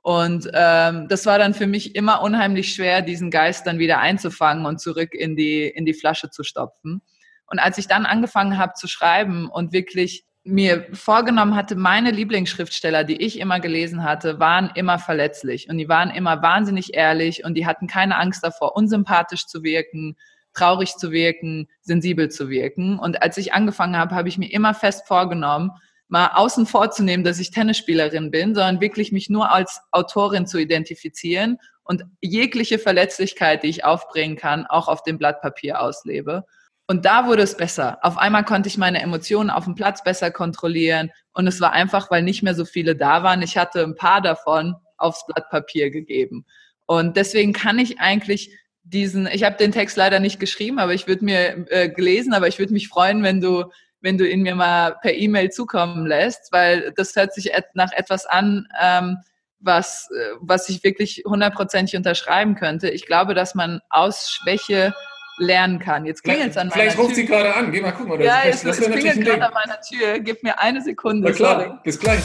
[0.02, 4.66] Und ähm, das war dann für mich immer unheimlich schwer, diesen Geist dann wieder einzufangen
[4.66, 7.02] und zurück in die, in die Flasche zu stopfen.
[7.46, 13.02] Und als ich dann angefangen habe zu schreiben und wirklich mir vorgenommen hatte, meine Lieblingsschriftsteller,
[13.02, 17.54] die ich immer gelesen hatte, waren immer verletzlich und die waren immer wahnsinnig ehrlich und
[17.54, 20.16] die hatten keine Angst davor, unsympathisch zu wirken,
[20.56, 22.98] traurig zu wirken, sensibel zu wirken.
[22.98, 25.70] Und als ich angefangen habe, habe ich mir immer fest vorgenommen,
[26.08, 31.58] mal außen vorzunehmen, dass ich Tennisspielerin bin, sondern wirklich mich nur als Autorin zu identifizieren
[31.84, 36.44] und jegliche Verletzlichkeit, die ich aufbringen kann, auch auf dem Blatt Papier auslebe.
[36.88, 37.98] Und da wurde es besser.
[38.02, 41.10] Auf einmal konnte ich meine Emotionen auf dem Platz besser kontrollieren.
[41.32, 43.42] Und es war einfach, weil nicht mehr so viele da waren.
[43.42, 46.46] Ich hatte ein paar davon aufs Blatt Papier gegeben.
[46.86, 48.56] Und deswegen kann ich eigentlich
[48.88, 52.48] diesen, ich habe den Text leider nicht geschrieben, aber ich würde mir äh, gelesen, aber
[52.48, 53.64] ich würde mich freuen, wenn du,
[54.00, 57.92] wenn du ihn mir mal per E-Mail zukommen lässt, weil das hört sich et nach
[57.92, 59.18] etwas an, ähm,
[59.58, 62.88] was, äh, was ich wirklich hundertprozentig unterschreiben könnte.
[62.88, 64.94] Ich glaube, dass man aus Schwäche
[65.38, 66.06] lernen kann.
[66.06, 67.16] Jetzt klingelt es an meiner Vielleicht ruft Tür.
[67.16, 67.72] sie gerade an.
[67.72, 68.12] Geh mal gucken.
[68.12, 70.20] Oder ja, es, das es klingelt gerade an meiner Tür.
[70.20, 71.28] Gib mir eine Sekunde.
[71.28, 71.78] Na klar, sorry.
[71.82, 72.22] bis gleich.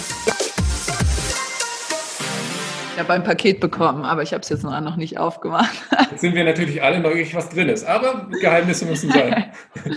[2.94, 5.72] Ich habe ein Paket bekommen, aber ich habe es jetzt noch nicht aufgemacht.
[6.12, 7.86] Jetzt sind wir natürlich alle neugierig, was drin ist.
[7.86, 9.52] Aber Geheimnisse müssen sein.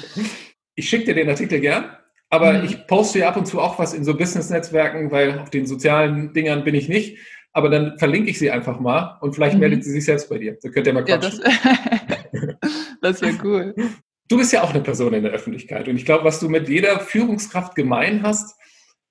[0.76, 1.96] Ich schicke dir den Artikel gern.
[2.30, 2.64] Aber mhm.
[2.64, 6.32] ich poste ja ab und zu auch was in so Business-Netzwerken, weil auf den sozialen
[6.32, 7.16] Dingern bin ich nicht.
[7.52, 9.60] aber dann verlinke ich sie einfach mal und vielleicht mhm.
[9.60, 10.58] meldet sie sich selbst bei dir.
[10.60, 11.40] Da könnt ihr mal quatschen.
[12.32, 12.54] Ja,
[13.00, 13.74] das, wäre cool.
[14.28, 16.68] Du bist ja auch eine Person in der Öffentlichkeit und ich glaube, was du mit
[16.68, 18.58] jeder Führungskraft gemein hast,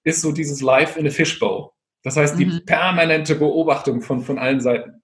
[0.04, 1.70] ist so dieses Life in a Fishbowl.
[2.04, 2.66] Das heißt, die mhm.
[2.66, 5.02] permanente Beobachtung von, von allen Seiten.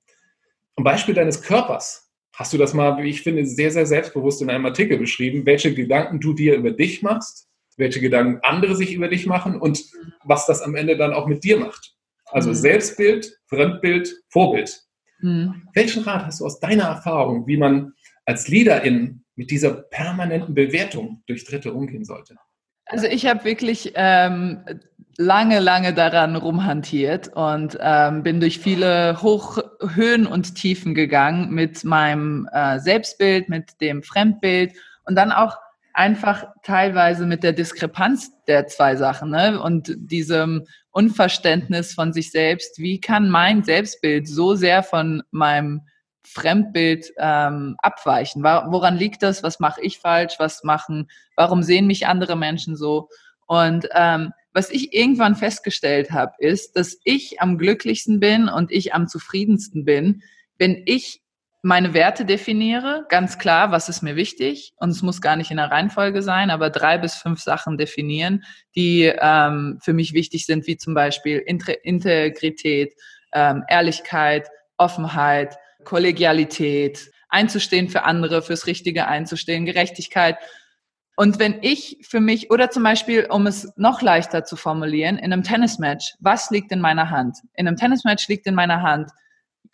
[0.76, 4.50] Am Beispiel deines Körpers hast du das mal, wie ich finde, sehr, sehr selbstbewusst in
[4.50, 9.08] einem Artikel beschrieben, welche Gedanken du dir über dich machst, welche Gedanken andere sich über
[9.08, 9.84] dich machen und
[10.24, 11.96] was das am Ende dann auch mit dir macht.
[12.26, 12.56] Also mhm.
[12.56, 14.84] Selbstbild, Fremdbild, Vorbild.
[15.22, 15.68] Mhm.
[15.74, 17.94] Welchen Rat hast du aus deiner Erfahrung, wie man
[18.26, 22.36] als Leaderin mit dieser permanenten Bewertung durch Dritte umgehen sollte?
[22.90, 24.64] Also ich habe wirklich ähm,
[25.16, 29.60] lange, lange daran rumhantiert und ähm, bin durch viele Hoch
[29.94, 34.74] Höhen und Tiefen gegangen mit meinem äh, Selbstbild, mit dem Fremdbild
[35.06, 35.58] und dann auch
[35.94, 39.62] einfach teilweise mit der Diskrepanz der zwei Sachen ne?
[39.62, 42.80] und diesem Unverständnis von sich selbst.
[42.80, 45.82] Wie kann mein Selbstbild so sehr von meinem
[46.26, 48.44] Fremdbild ähm, abweichen?
[48.44, 49.44] Woran liegt das?
[49.44, 50.36] Was mache ich falsch?
[50.38, 51.10] Was machen?
[51.36, 53.10] Warum sehen mich andere Menschen so?
[53.48, 58.94] Und ähm, was ich irgendwann festgestellt habe, ist, dass ich am glücklichsten bin und ich
[58.94, 60.24] am zufriedensten bin,
[60.58, 61.22] wenn ich
[61.62, 64.74] meine Werte definiere, ganz klar, was ist mir wichtig.
[64.78, 68.44] Und es muss gar nicht in der Reihenfolge sein, aber drei bis fünf Sachen definieren,
[68.76, 72.94] die ähm, für mich wichtig sind, wie zum Beispiel Integrität,
[73.34, 80.38] ähm, Ehrlichkeit, Offenheit, Kollegialität, einzustehen für andere, fürs Richtige einzustehen, Gerechtigkeit.
[81.16, 85.34] Und wenn ich für mich, oder zum Beispiel, um es noch leichter zu formulieren, in
[85.34, 87.38] einem Tennismatch, was liegt in meiner Hand?
[87.56, 89.12] In einem Tennismatch liegt in meiner Hand,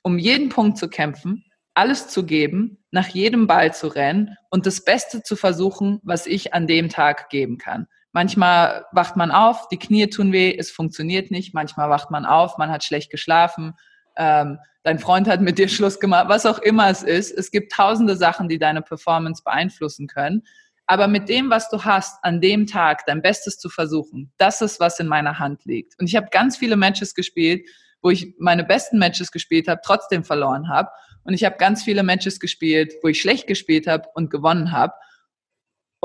[0.02, 4.84] um jeden Punkt zu kämpfen, alles zu geben, nach jedem Ball zu rennen und das
[4.84, 7.88] Beste zu versuchen, was ich an dem Tag geben kann.
[8.12, 11.54] Manchmal wacht man auf, die Knie tun weh, es funktioniert nicht.
[11.54, 13.74] Manchmal wacht man auf, man hat schlecht geschlafen,
[14.18, 17.32] ähm, dein Freund hat mit dir Schluss gemacht, was auch immer es ist.
[17.38, 20.44] Es gibt tausende Sachen, die deine Performance beeinflussen können.
[20.88, 24.80] Aber mit dem, was du hast, an dem Tag dein Bestes zu versuchen, das ist,
[24.80, 26.00] was in meiner Hand liegt.
[26.00, 27.68] Und ich habe ganz viele Matches gespielt,
[28.04, 30.90] wo ich meine besten Matches gespielt habe, trotzdem verloren habe.
[31.24, 34.94] Und ich habe ganz viele Matches gespielt, wo ich schlecht gespielt habe und gewonnen habe.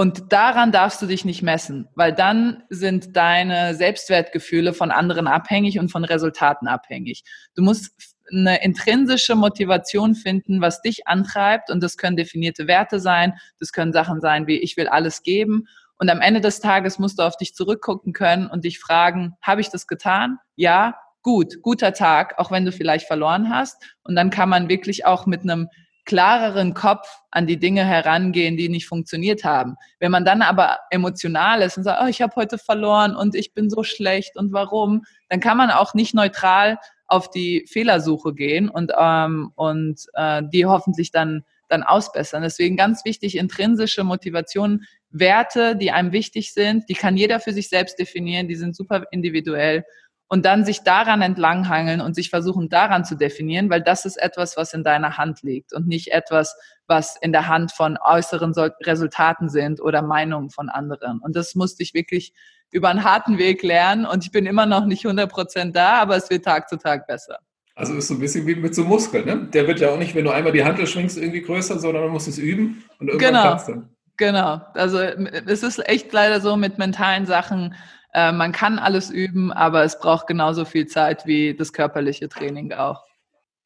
[0.00, 5.78] Und daran darfst du dich nicht messen, weil dann sind deine Selbstwertgefühle von anderen abhängig
[5.78, 7.22] und von Resultaten abhängig.
[7.54, 11.68] Du musst eine intrinsische Motivation finden, was dich antreibt.
[11.68, 13.34] Und das können definierte Werte sein.
[13.58, 15.66] Das können Sachen sein wie, ich will alles geben.
[15.98, 19.60] Und am Ende des Tages musst du auf dich zurückgucken können und dich fragen, habe
[19.60, 20.38] ich das getan?
[20.56, 23.76] Ja, gut, guter Tag, auch wenn du vielleicht verloren hast.
[24.02, 25.68] Und dann kann man wirklich auch mit einem
[26.04, 29.76] klareren Kopf an die Dinge herangehen, die nicht funktioniert haben.
[29.98, 33.54] Wenn man dann aber emotional ist und sagt, oh, ich habe heute verloren und ich
[33.54, 38.68] bin so schlecht und warum, dann kann man auch nicht neutral auf die Fehlersuche gehen
[38.68, 42.42] und, ähm, und äh, die hoffentlich dann, dann ausbessern.
[42.42, 47.68] Deswegen ganz wichtig, intrinsische Motivation, Werte, die einem wichtig sind, die kann jeder für sich
[47.68, 49.84] selbst definieren, die sind super individuell
[50.32, 54.56] und dann sich daran entlanghangeln und sich versuchen daran zu definieren, weil das ist etwas,
[54.56, 59.48] was in deiner Hand liegt und nicht etwas, was in der Hand von äußeren Resultaten
[59.48, 61.18] sind oder Meinungen von anderen.
[61.18, 62.32] Und das musste ich wirklich
[62.70, 66.14] über einen harten Weg lernen und ich bin immer noch nicht 100 Prozent da, aber
[66.14, 67.38] es wird Tag zu Tag besser.
[67.74, 69.48] Also ist so ein bisschen wie mit so Muskeln, ne?
[69.52, 72.12] Der wird ja auch nicht, wenn du einmal die Handel schwingst, irgendwie größer, sondern man
[72.12, 73.42] muss es üben und irgendwann genau.
[73.42, 73.82] kannst du.
[74.16, 74.60] Genau.
[74.74, 77.74] Also es ist echt leider so mit mentalen Sachen,
[78.12, 82.72] äh, man kann alles üben, aber es braucht genauso viel Zeit wie das körperliche Training
[82.72, 83.04] auch.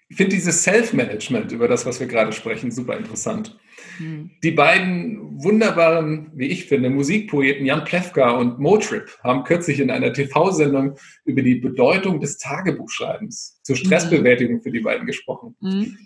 [0.09, 3.59] Ich finde dieses Self-Management, über das, was wir gerade sprechen, super interessant.
[3.97, 4.31] Hm.
[4.43, 10.13] Die beiden wunderbaren, wie ich finde, Musikpoeten Jan Plewka und Motrip haben kürzlich in einer
[10.13, 13.87] TV-Sendung über die Bedeutung des Tagebuchschreibens zur hm.
[13.87, 15.57] Stressbewältigung für die beiden gesprochen.
[15.61, 15.97] Hm.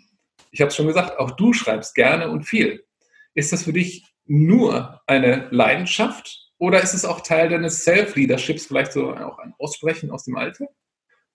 [0.50, 2.84] Ich habe es schon gesagt, auch du schreibst gerne und viel.
[3.34, 8.92] Ist das für dich nur eine Leidenschaft oder ist es auch Teil deines Self-Leaderships, vielleicht
[8.92, 10.68] so auch ein Aussprechen aus dem Alltag?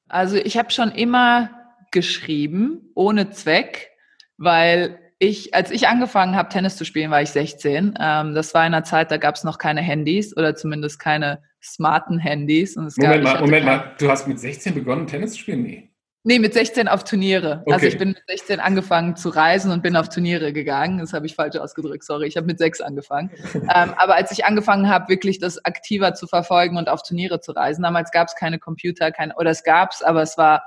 [0.10, 1.50] Also ich habe schon immer
[1.92, 3.90] geschrieben, ohne Zweck,
[4.38, 7.94] weil ich, als ich angefangen habe, Tennis zu spielen, war ich 16.
[8.00, 11.42] Ähm, das war in einer Zeit, da gab es noch keine Handys oder zumindest keine
[11.64, 12.76] smarten Handys.
[12.76, 15.64] Moment gab, mal, Moment mal, du hast mit 16 begonnen, Tennis zu spielen?
[15.64, 15.92] Nee.
[16.26, 17.48] Nee, mit 16 auf Turniere.
[17.48, 17.74] Also okay.
[17.74, 21.00] Also ich bin mit 16 angefangen zu reisen und bin auf Turniere gegangen.
[21.00, 22.28] Das habe ich falsch ausgedrückt, sorry.
[22.28, 23.30] Ich habe mit sechs angefangen.
[23.54, 27.52] ähm, aber als ich angefangen habe, wirklich das aktiver zu verfolgen und auf Turniere zu
[27.52, 30.64] reisen, damals gab es keine Computer, keine, oder es gab es, aber es war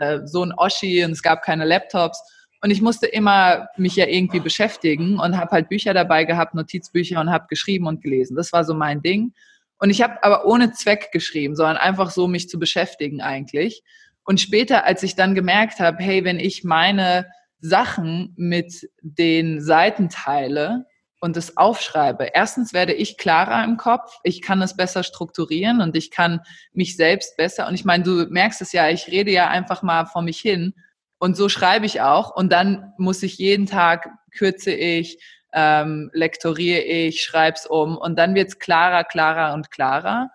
[0.00, 2.20] äh, so ein Oschi und es gab keine Laptops.
[2.60, 7.20] Und ich musste immer mich ja irgendwie beschäftigen und habe halt Bücher dabei gehabt, Notizbücher
[7.20, 8.36] und habe geschrieben und gelesen.
[8.36, 9.32] Das war so mein Ding.
[9.78, 13.84] Und ich habe aber ohne Zweck geschrieben, sondern einfach so mich zu beschäftigen eigentlich.
[14.28, 20.10] Und später, als ich dann gemerkt habe, hey, wenn ich meine Sachen mit den Seiten
[20.10, 20.84] teile
[21.18, 25.96] und es aufschreibe, erstens werde ich klarer im Kopf, ich kann es besser strukturieren und
[25.96, 26.42] ich kann
[26.74, 27.68] mich selbst besser.
[27.68, 30.74] Und ich meine, du merkst es ja, ich rede ja einfach mal vor mich hin
[31.18, 32.36] und so schreibe ich auch.
[32.36, 38.34] Und dann muss ich jeden Tag kürze ich, ähm, lektoriere ich, schreib's um und dann
[38.34, 40.28] wird's klarer, klarer und klarer.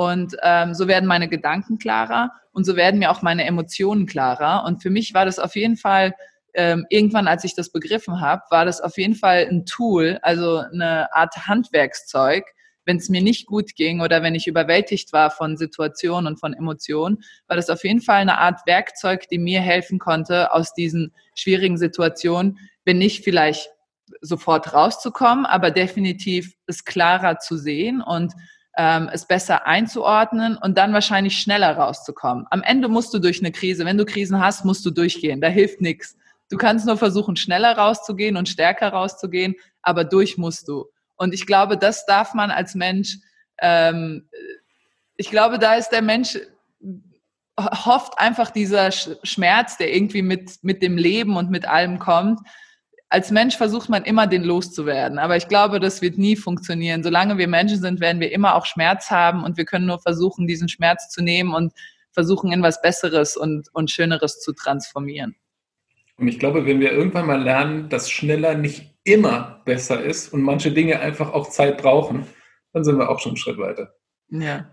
[0.00, 4.64] Und ähm, so werden meine Gedanken klarer und so werden mir auch meine Emotionen klarer.
[4.64, 6.14] Und für mich war das auf jeden Fall
[6.54, 10.56] ähm, irgendwann, als ich das begriffen habe, war das auf jeden Fall ein Tool, also
[10.56, 12.44] eine Art Handwerkszeug,
[12.86, 16.54] wenn es mir nicht gut ging oder wenn ich überwältigt war von Situationen und von
[16.54, 21.12] Emotionen, war das auf jeden Fall eine Art Werkzeug, die mir helfen konnte, aus diesen
[21.34, 23.68] schwierigen Situationen, wenn nicht vielleicht
[24.22, 28.32] sofort rauszukommen, aber definitiv es klarer zu sehen und
[28.76, 32.46] ähm, es besser einzuordnen und dann wahrscheinlich schneller rauszukommen.
[32.50, 35.40] Am Ende musst du durch eine Krise, wenn du Krisen hast, musst du durchgehen.
[35.40, 36.16] Da hilft nichts.
[36.50, 40.86] Du kannst nur versuchen, schneller rauszugehen und stärker rauszugehen, aber durch musst du.
[41.16, 43.18] Und ich glaube, das darf man als Mensch,
[43.58, 44.28] ähm,
[45.16, 46.38] ich glaube, da ist der Mensch,
[47.58, 52.40] hofft einfach dieser Schmerz, der irgendwie mit, mit dem Leben und mit allem kommt.
[53.12, 55.18] Als Mensch versucht man immer, den loszuwerden.
[55.18, 57.02] Aber ich glaube, das wird nie funktionieren.
[57.02, 60.46] Solange wir Menschen sind, werden wir immer auch Schmerz haben und wir können nur versuchen,
[60.46, 61.72] diesen Schmerz zu nehmen und
[62.12, 65.34] versuchen, in was Besseres und, und Schöneres zu transformieren.
[66.18, 70.42] Und ich glaube, wenn wir irgendwann mal lernen, dass schneller nicht immer besser ist und
[70.42, 72.26] manche Dinge einfach auch Zeit brauchen,
[72.72, 73.94] dann sind wir auch schon einen Schritt weiter.
[74.28, 74.70] Ja.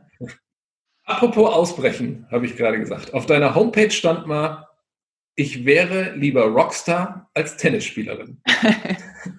[1.06, 3.14] Apropos Ausbrechen, habe ich gerade gesagt.
[3.14, 4.68] Auf deiner Homepage stand mal,
[5.40, 8.42] ich wäre lieber Rockstar als Tennisspielerin.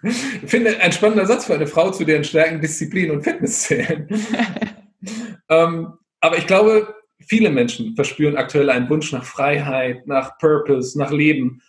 [0.05, 4.09] ich finde ein spannender Satz für eine Frau, zu deren Stärken Disziplin und Fitness zählen.
[5.49, 6.95] ähm, aber ich glaube,
[7.27, 11.61] viele Menschen verspüren aktuell einen Wunsch nach Freiheit, nach Purpose, nach Leben.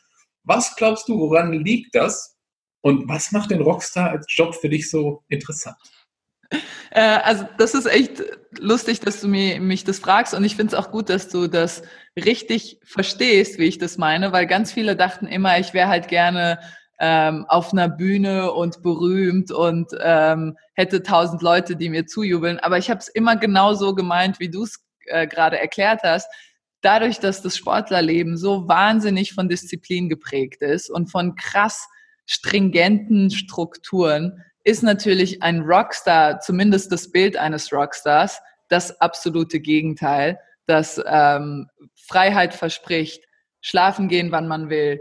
[0.44, 2.38] Was glaubst du, woran liegt das?
[2.82, 5.76] Und was macht den Rockstar als Job für dich so interessant?
[6.92, 8.24] Äh, also das ist echt
[8.60, 11.84] lustig, dass du mich das fragst und ich finde es auch gut, dass du das
[12.16, 16.60] richtig verstehst, wie ich das meine, weil ganz viele dachten immer, ich wäre halt gerne
[17.00, 22.60] ähm, auf einer Bühne und berühmt und ähm, hätte tausend Leute, die mir zujubeln.
[22.60, 26.28] Aber ich habe es immer genau so gemeint, wie du es äh, gerade erklärt hast
[26.82, 31.88] dadurch, dass das Sportlerleben so wahnsinnig von Disziplin geprägt ist und von krass
[32.26, 41.02] stringenten Strukturen, ist natürlich ein Rockstar, zumindest das Bild eines Rockstars, das absolute Gegenteil, das
[41.08, 41.68] ähm,
[42.08, 43.24] Freiheit verspricht,
[43.62, 45.00] schlafen gehen, wann man will,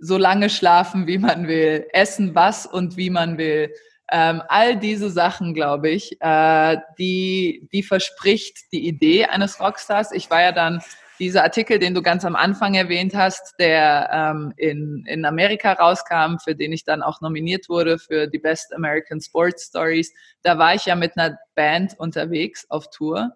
[0.00, 3.74] so lange schlafen, wie man will, essen was und wie man will.
[4.10, 10.12] Ähm, all diese Sachen, glaube ich, äh, die, die verspricht die Idee eines Rockstars.
[10.12, 10.80] Ich war ja dann
[11.18, 16.38] dieser Artikel, den du ganz am Anfang erwähnt hast, der ähm, in, in Amerika rauskam,
[16.42, 20.74] für den ich dann auch nominiert wurde für die Best American Sports Stories, da war
[20.74, 23.32] ich ja mit einer Band unterwegs auf Tour,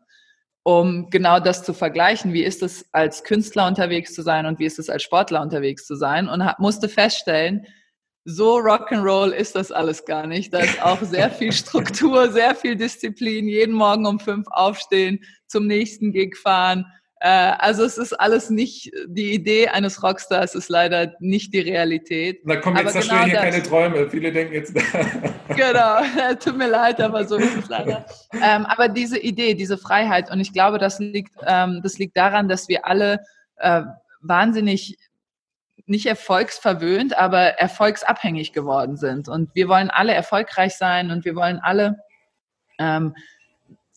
[0.63, 2.33] um genau das zu vergleichen.
[2.33, 5.87] Wie ist es als Künstler unterwegs zu sein und wie ist es als Sportler unterwegs
[5.87, 6.29] zu sein?
[6.29, 7.67] Und hab, musste feststellen,
[8.25, 10.53] so Rock'n'Roll ist das alles gar nicht.
[10.53, 15.67] Da ist auch sehr viel Struktur, sehr viel Disziplin, jeden Morgen um fünf aufstehen, zum
[15.67, 16.85] nächsten Gig fahren
[17.21, 22.41] also es ist alles nicht die Idee eines Rockstars, ist leider nicht die Realität.
[22.45, 23.43] Da kommen jetzt genau hier das.
[23.43, 24.09] keine Träume.
[24.11, 24.75] Viele denken jetzt.
[25.49, 26.01] genau,
[26.41, 28.07] tut mir leid, aber so ist es leider.
[28.33, 32.49] Ähm, aber diese Idee, diese Freiheit, und ich glaube, das liegt, ähm, das liegt daran,
[32.49, 33.21] dass wir alle
[33.57, 33.83] äh,
[34.21, 34.97] wahnsinnig
[35.87, 39.29] nicht erfolgsverwöhnt, aber erfolgsabhängig geworden sind.
[39.29, 41.97] Und wir wollen alle erfolgreich sein und wir wollen alle
[42.79, 43.15] ähm,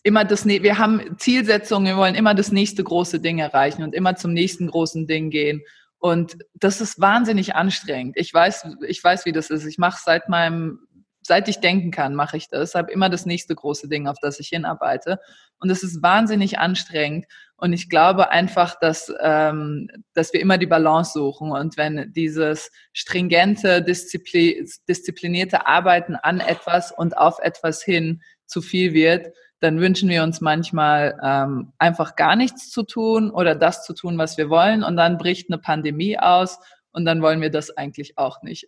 [0.02, 4.16] immer das, wir haben Zielsetzungen, wir wollen immer das nächste große Ding erreichen und immer
[4.16, 5.62] zum nächsten großen Ding gehen.
[5.98, 8.16] Und das ist wahnsinnig anstrengend.
[8.16, 9.64] Ich weiß, ich weiß, wie das ist.
[9.64, 10.80] Ich mache seit meinem,
[11.22, 12.74] seit ich denken kann, mache ich das.
[12.74, 15.20] Habe immer das nächste große Ding, auf das ich hinarbeite.
[15.60, 17.26] Und es ist wahnsinnig anstrengend.
[17.56, 21.52] Und ich glaube einfach, dass, ähm, dass wir immer die Balance suchen.
[21.52, 28.92] Und wenn dieses stringente, disziplin disziplinierte Arbeiten an etwas und auf etwas hin zu viel
[28.92, 29.32] wird,
[29.62, 34.18] dann wünschen wir uns manchmal ähm, einfach gar nichts zu tun oder das zu tun,
[34.18, 34.82] was wir wollen.
[34.82, 36.58] Und dann bricht eine Pandemie aus
[36.90, 38.66] und dann wollen wir das eigentlich auch nicht.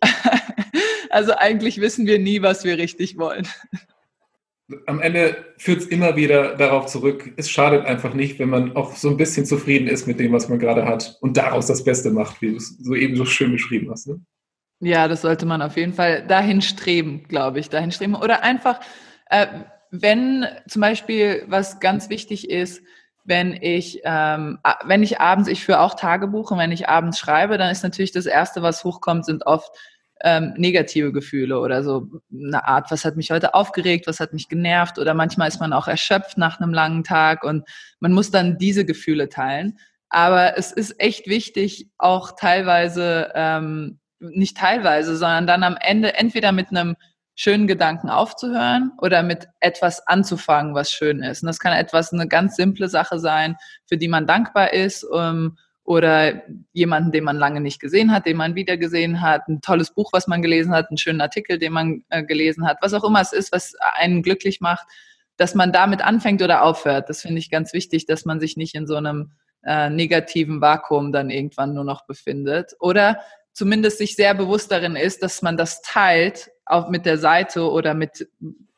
[1.09, 3.45] also eigentlich wissen wir nie, was wir richtig wollen.
[4.87, 8.95] Am Ende führt es immer wieder darauf zurück, es schadet einfach nicht, wenn man auch
[8.95, 12.09] so ein bisschen zufrieden ist mit dem, was man gerade hat und daraus das Beste
[12.09, 14.07] macht, wie du es so eben so schön beschrieben hast.
[14.07, 14.21] Ne?
[14.79, 18.15] Ja, das sollte man auf jeden Fall dahin streben, glaube ich, dahin streben.
[18.15, 18.79] Oder einfach,
[19.29, 19.47] äh,
[20.01, 22.81] wenn zum Beispiel, was ganz wichtig ist,
[23.23, 27.57] wenn ich, ähm, wenn ich abends, ich führe auch Tagebuch und wenn ich abends schreibe,
[27.57, 29.75] dann ist natürlich das Erste, was hochkommt, sind oft
[30.21, 34.47] ähm, negative Gefühle oder so eine Art, was hat mich heute aufgeregt, was hat mich
[34.47, 37.67] genervt oder manchmal ist man auch erschöpft nach einem langen Tag und
[37.99, 39.77] man muss dann diese Gefühle teilen.
[40.09, 46.51] Aber es ist echt wichtig, auch teilweise, ähm, nicht teilweise, sondern dann am Ende entweder
[46.51, 46.95] mit einem
[47.35, 51.43] schönen Gedanken aufzuhören oder mit etwas anzufangen, was schön ist.
[51.43, 53.57] Und das kann etwas, eine ganz simple Sache sein,
[53.87, 56.41] für die man dankbar ist, ähm, oder
[56.73, 60.11] jemanden, den man lange nicht gesehen hat, den man wieder gesehen hat, ein tolles Buch,
[60.13, 63.21] was man gelesen hat, einen schönen Artikel, den man äh, gelesen hat, was auch immer
[63.21, 64.87] es ist, was einen glücklich macht,
[65.37, 67.09] dass man damit anfängt oder aufhört.
[67.09, 69.33] Das finde ich ganz wichtig, dass man sich nicht in so einem
[69.63, 72.73] äh, negativen Vakuum dann irgendwann nur noch befindet.
[72.79, 73.19] Oder
[73.53, 77.93] zumindest sich sehr bewusst darin ist, dass man das teilt, auch mit der Seite oder
[77.93, 78.27] mit,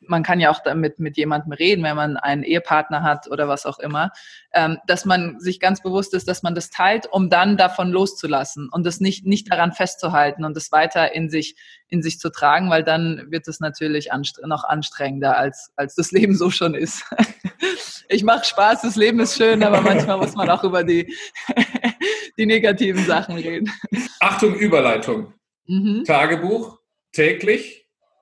[0.01, 3.65] man kann ja auch damit mit jemandem reden, wenn man einen Ehepartner hat oder was
[3.65, 4.11] auch immer,
[4.53, 8.69] ähm, dass man sich ganz bewusst ist, dass man das teilt, um dann davon loszulassen
[8.71, 11.55] und das nicht, nicht daran festzuhalten und das weiter in sich,
[11.87, 16.11] in sich zu tragen, weil dann wird es natürlich anstre noch anstrengender, als, als das
[16.11, 17.03] Leben so schon ist.
[18.09, 21.13] ich mache Spaß, das Leben ist schön, aber manchmal muss man auch über die,
[22.37, 23.71] die negativen Sachen reden.
[24.19, 25.33] Achtung, Überleitung.
[25.65, 26.03] Mhm.
[26.05, 26.79] Tagebuch,
[27.11, 27.76] täglich,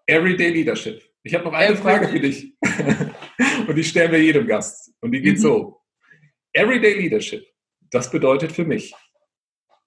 [0.07, 1.01] Everyday Leadership.
[1.23, 1.81] Ich habe noch eine Everyday.
[1.81, 2.53] Frage für dich.
[3.67, 4.91] Und die stellen wir jedem Gast.
[5.01, 5.41] Und die geht mhm.
[5.41, 5.81] so.
[6.53, 7.45] Everyday Leadership,
[7.89, 8.93] das bedeutet für mich.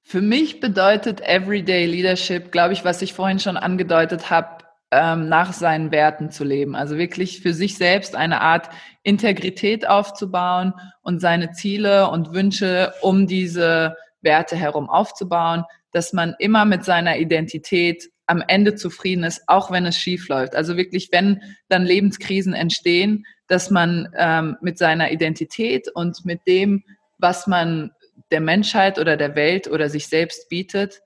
[0.03, 5.53] Für mich bedeutet Everyday Leadership, glaube ich, was ich vorhin schon angedeutet habe, ähm, nach
[5.53, 6.75] seinen Werten zu leben.
[6.75, 8.71] Also wirklich für sich selbst eine Art
[9.03, 16.65] Integrität aufzubauen und seine Ziele und Wünsche um diese Werte herum aufzubauen, dass man immer
[16.65, 20.55] mit seiner Identität am Ende zufrieden ist, auch wenn es schief läuft.
[20.55, 26.85] Also wirklich, wenn dann Lebenskrisen entstehen, dass man ähm, mit seiner Identität und mit dem,
[27.17, 27.91] was man
[28.31, 31.01] der Menschheit oder der Welt oder sich selbst bietet,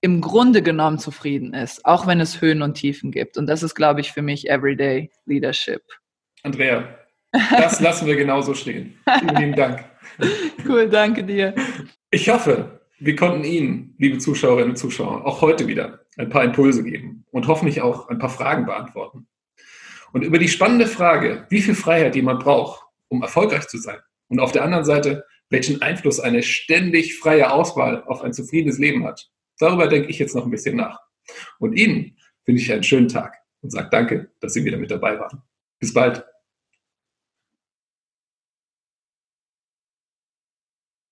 [0.00, 3.38] im Grunde genommen zufrieden ist, auch wenn es Höhen und Tiefen gibt.
[3.38, 5.82] Und das ist, glaube ich, für mich Everyday Leadership.
[6.42, 6.98] Andrea,
[7.30, 8.98] das lassen wir genauso stehen.
[9.20, 9.84] Vielen lieben Dank.
[10.66, 11.54] Cool, danke dir.
[12.10, 16.84] Ich hoffe, wir konnten Ihnen, liebe Zuschauerinnen und Zuschauer, auch heute wieder ein paar Impulse
[16.84, 19.26] geben und hoffentlich auch ein paar Fragen beantworten.
[20.12, 23.98] Und über die spannende Frage, wie viel Freiheit jemand braucht, um erfolgreich zu sein,
[24.28, 29.04] und auf der anderen Seite, welchen Einfluss eine ständig freie Auswahl auf ein zufriedenes Leben
[29.04, 29.30] hat,
[29.62, 30.98] Darüber denke ich jetzt noch ein bisschen nach.
[31.60, 32.16] Und Ihnen
[32.46, 35.40] wünsche ich einen schönen Tag und sage danke, dass Sie wieder mit dabei waren.
[35.78, 36.24] Bis bald.